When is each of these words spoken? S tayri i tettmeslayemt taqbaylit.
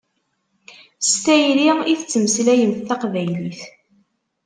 S 1.09 1.13
tayri 1.23 1.67
i 1.91 1.93
tettmeslayemt 1.99 2.85
taqbaylit. 2.87 3.59